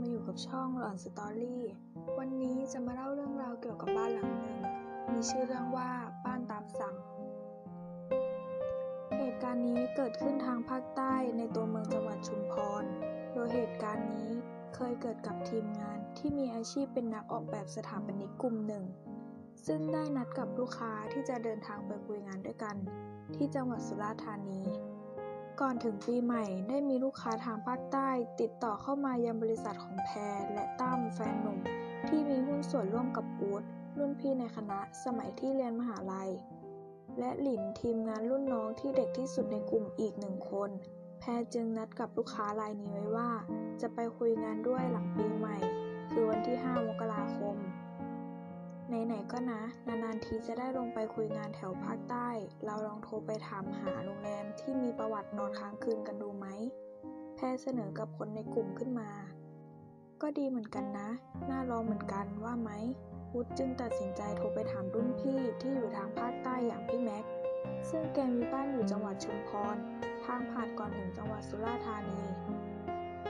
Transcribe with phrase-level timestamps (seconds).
[0.00, 1.62] มาอยู่กับช่องหลอนสตอรี่
[2.18, 4.60] วันนี้จะมาเล่าเรื่องราวเกี่ยวกับบ้านหลังหนึ่ง
[5.10, 5.90] มีชื่อเรื่องว่า
[6.24, 6.94] บ้านตามสั่ง
[9.16, 12.84] เหตุการณ์นี้เกิดขึ้นทางภาคใต้ในตัวเมืองจังหวัดชุมพร
[13.32, 14.30] โดยเหตุการณ์นี้
[14.74, 18.84] เคยเกิดกับทีมงานที่มีอาชีพเป็นนักออกแบบสถาปนิกกลุ่มหนึ่ง
[19.66, 22.76] ซึ่งได้นัดกับลูกค้าที่จะเดินทางไปคุยงานด้วยกัน
[23.34, 24.62] ที่จังหวัดสุราษฎร์ธานี
[25.60, 28.08] ก่อนถึงปีใหม่ ได้มีลูกค้าทางภาคใต้
[28.40, 31.58] ติดต่อเข้ามายังบริษัทของแพรและตั้มแฟนหนุ่ม
[32.08, 33.62] ที่มีหุ้นส่วนร่วมกับอูด
[33.98, 36.30] รุ่นพี่ในคณะสมัยที่เรียนมหาลัย
[37.18, 40.70] และหลินทีมงานรุ่นน้องที่เด็กที่สุดในกลุ่มอีกหนึ่งคน
[41.20, 43.30] แพรจึงนัดกับลูกค้ารายนี้ไว้ว่า
[43.80, 45.56] จะไปคุยงานด้วยหลังปีใหม่
[46.10, 47.56] คือวันที่ 5 มกราคม
[48.90, 52.28] ไหนๆก็นะ นานๆทีจะได้ลงไปคุยงานแถวภาคใต้
[52.64, 56.46] เราลองโทรไปถามหาโรงแรมที่มีประวัตินอนค้างคืนกันดูไหม
[57.34, 59.10] แพรเสนอกับคนในกลุ่มขึ้นมา
[60.22, 61.08] ก็ดีเหมือนกันนะ
[61.50, 62.70] น่าลองเหมือนกันว่าไหม
[63.34, 67.24] วุฒจึงตัดสินใจโทรไปถามรุ่นพี่ที่อยู่ทางภาคใต้อย่างพี่แม็ก
[67.90, 69.76] ซึ่งแกมีบ้านอยู่จังหวัดชุมพร
[70.24, 72.22] ทางผ่านก่อนถึงจังหวัดสุราษฎร์ธานี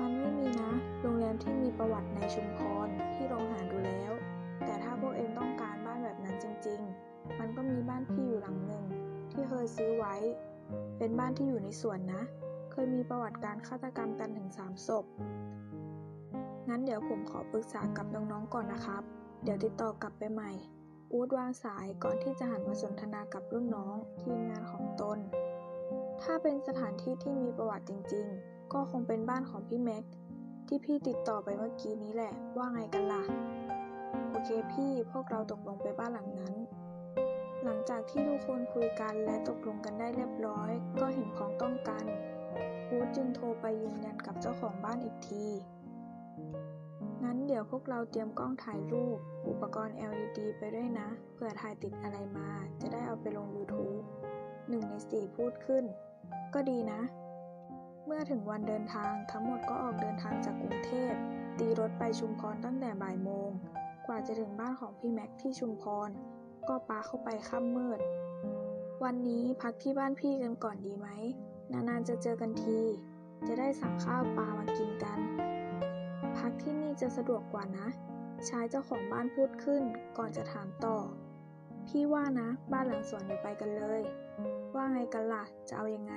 [0.00, 4.12] มันไม่มีนะ โรงแรมที่มีประวัติในชุมพรพี่ลองหาดูแล้ว
[5.22, 8.84] องต้องการบ้านแบบนั้นจริง ๆ มันก็มีบ้านพี่อยู่หลังหนึ่ง
[9.32, 10.14] ที่เคยซื้อไว้
[10.98, 12.22] เป็นบ้านที่อยู่ในสวนนะ
[12.72, 15.04] เคยมีประวัติการฆาตกรรมกันถึงสามศพ
[16.68, 19.02] งั้นเดี๋ยวผมขอปรึกษากับน้องๆก่อนนะครับ
[19.44, 20.50] เดี๋ยวติดต่อกลับไปใหม่
[21.12, 25.18] อูดวางสายก่อนที่จะหันมาสนทนากับรุ่นน้องทีมงานของตน
[26.22, 30.04] ถ้าเป็นสถานที่ที่มีประวัติจริง ๆ ก็คงเป็นบ้านของพี่แม็ก
[30.66, 33.22] ที่พี่ติดต่อไปเมื่อกี้นี้แหละ ว่าไงกันล่ะ
[34.44, 36.54] เคพี่ พวกเราตกลงไปบ้านหลังนั้น
[37.64, 42.04] หลังจากที่ทุกคนคุยกันและตกลงกันได้เรียบร้อย ก็เห็นพ้องต้องกัน
[42.90, 45.46] อูดจึงโทรไปยืนยันกับเจ้าของบ้านอีกที
[47.22, 52.48] งั้นเดี๋ยวพวกเราเตรียมกล้องถ่ายรูป อุปกรณ์ LED ไปด้วยนะ เผื่อถ่ายติดอะไรมา
[52.80, 54.02] จะได้เอาไปลง YouTube
[54.68, 55.84] หนึ่งในสี่พูดขึ้น
[56.54, 57.00] ก็ดีนะ
[58.06, 61.12] เมื่อถึงวันเดินทางทั้งหมดก็ออกเดินทางจากกรุงเทพ
[61.58, 63.50] ตีรถไปชุมพรตั้งแต่บ่ายโมง
[64.06, 66.10] กว่าจะถึงบ้านของพี่แม็กที่ชุมพร
[66.68, 68.00] ก็ปาเข้าไปค่ำมืด
[69.04, 71.08] วันนี้พักที่บ้านพี่กันก่อนดีไหม
[71.72, 72.80] นานๆจะเจอกันที
[73.46, 75.18] จะได้สั่งข้าวปลามากินกัน
[76.38, 77.88] พักที่นี่จะสะดวกกว่านะ
[78.48, 79.82] ชายเจ้าของบ้านพูดขึ้น
[80.18, 80.98] ก่อนจะถามต่อ
[81.86, 84.00] พี่ว่านะ บ้านหลังสวนเดี๋ยวไปกันเลย
[84.74, 86.14] ว่าไงกันล่ะ จะเอายังไง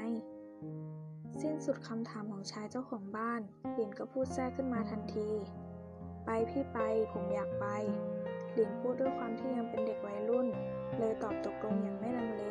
[1.42, 3.42] สิ้นสุดคำถามของชายเจ้าของบ้าน
[3.74, 5.30] หลินก็พูดแทรกขึ้นมาทันที
[6.26, 6.80] ไปพี่ไป
[7.12, 7.66] ผมอยากไป
[8.54, 10.48] หลินพูดด้วยความที่ยังเป็นเด็กวัยรุ่น
[11.00, 12.44] เลยตอบตกลงอย่างไม่ลังเล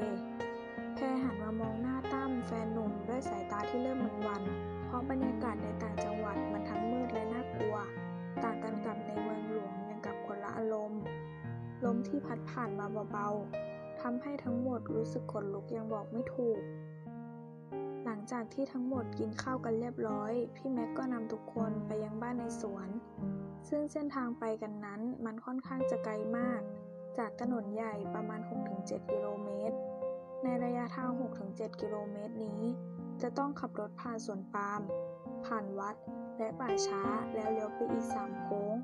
[0.94, 4.42] แพรหันมามองหน้าตั้มแฟนหนุ่มด้วยสายตาที่เริ่มมันวัน
[4.84, 7.76] เพราะบรรยากาศในต่างจังหวัดมันทั้งมืดและน่ากลัว
[8.44, 11.02] ต่างกันกับในเมืองหลวงอย่างกับคนละอารมณ์
[11.84, 16.60] ลมที่พัดผ่านมาเบาๆทำให้ทั้งหมดรู้สึกขนลุกยังบอกไม่ถูก
[18.04, 22.88] หลังจากที่ทั้งหมดกินข้าวกันเรียบร้อย พี่แม็กก็นำทุกคนไปยังบ้านในสวน
[23.68, 26.60] ซึ่งเส้นทางไปกันนั้นมันค่อนข้างจะไกลมาก
[27.18, 28.40] จากถนนใหญ่ประมาณ
[28.76, 29.76] 6-7 กิโลเมตร
[30.42, 31.10] ในระยะทาง
[31.44, 32.62] 6-7 กิโลเมตรนี้
[33.22, 34.80] จะต้องขับรถผ่านสวนปาล์ม
[35.46, 35.96] ผ่านวัด
[36.38, 37.02] และป่าช้า
[37.34, 38.74] แล้วเลี้ยวไปอีกสามโค้ง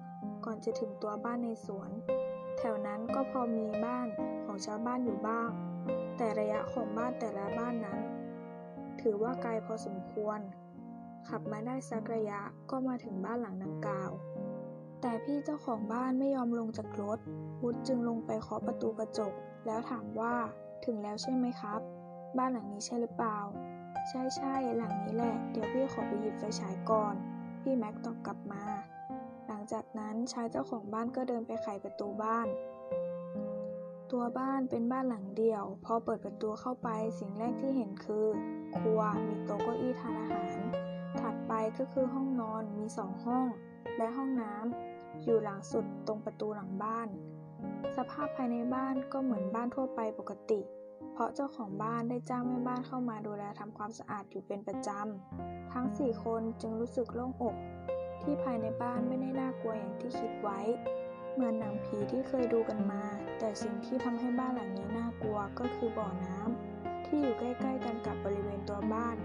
[0.44, 1.90] ก่อนจะถึงตัวบ้านในสวน
[2.58, 4.08] แถวนั้นก็พอมีบ้าน
[4.44, 5.50] ของชาวบ้านอยู่บ้าง
[6.16, 8.00] แต่ระยะของบ้านแต่ละบ้านนั้น
[9.00, 10.40] ถือว่าไกลพอสมควร
[11.28, 14.10] ขับมาได้สักระยะก็มาถึงบ้านหลังดังกล่าว
[15.00, 17.18] แต่พี่เจ้าของบ้านไม่ยอมลงจากรถ
[17.62, 19.32] วุฒจึงลงไปเคาะประตูกระจก
[19.66, 20.34] แล้วถามว่า
[20.84, 21.80] ถึงแล้วใช่ไหมครับ
[22.38, 23.38] บ้านหลังนี้ใช่หรือเปล่า
[24.08, 27.14] ใช่ใช่หลังนี้แหละ เดี๋ยวพี่ขอไปหยิบไฟฉายก่อน
[27.60, 28.62] พี่แม็กตอบกลับมา
[29.46, 32.46] หลังจากนั้นชายเจ้าของบ้านก็เดินไปไขประตูบ้าน
[34.12, 36.88] ตัวบ้านเป็นบ้านหลังเดี่ยว พอเปิดประตูเข้าไป
[37.18, 38.26] สิ่งแรกที่เห็นคือ
[38.76, 40.60] ครัวมีโต๊ะเก้าอี้ทานอาหาร
[41.20, 43.46] ถัดไปก็คือห้องนอนมีสองห้อง
[43.96, 44.89] และห้องน้ำ
[45.24, 47.08] อยู่หลังสุดตรงประตูหลังบ้าน
[47.96, 50.60] สภาพภายในบ้านก็เหมือนบ้านทั่วไปปกติ
[51.12, 57.56] เพราะเจ้าของบ้านได้จ้างแม่บ้านเข้ามาดูแลทำความสะอาดอยู่เป็นประจำ ทั้งสี่คนจึงรู้สึกโล่งอก
[58.22, 60.60] ที่ภายในบ้านไม่ได้น่ากลัวอย่างที่คิดไว้
[61.34, 63.02] เหมือนหนังผีที่เคยดูกันมา
[63.38, 69.16] แต่สิ่งที่ทำให้บ้านหลังนี้น่ากลัวก็คือบ่อน้ำที่อยู่ใกล้ ๆ กันกับบริเวณตัวบ้าน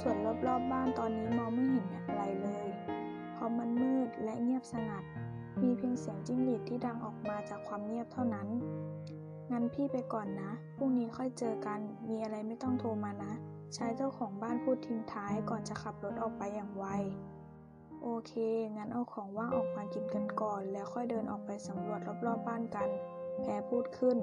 [0.00, 2.68] ส่วนรอบๆบบ้านตอนนี้มองไม่เห็นอะไรเลย
[3.42, 5.04] ราะมันมืดและเงียบสงัด
[5.62, 8.48] มีเพียงเสียงจิ้งหรีดที่ดังออกมาจากความเงียบเท่านั้น
[9.50, 13.32] งั้นพี่ไปก่อนนะ พรุ่งนี้ค่อยเจอกัน มีอะไรไม่ต้องโทรมานะ
[13.76, 16.86] ชายเจ้าของบ้านพูดทิ้งท้ายก่อนจะขับรถออกไปอย่างไว
[18.02, 18.32] โอเค
[18.76, 22.88] งั้นเอาของว่างออกมากินกันก่อน แล้วค่อยเดินออกไปสำรวจรอบๆบ้านกัน
[23.40, 24.16] แพรพูดขึ้น